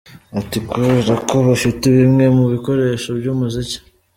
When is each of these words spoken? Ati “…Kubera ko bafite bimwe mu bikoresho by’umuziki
Ati 0.39 0.57
“…Kubera 0.69 1.13
ko 1.29 1.35
bafite 1.47 1.85
bimwe 1.97 2.25
mu 2.37 2.45
bikoresho 2.53 3.09
by’umuziki 3.19 3.77